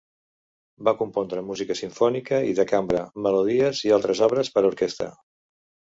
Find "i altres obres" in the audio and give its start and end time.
3.89-4.51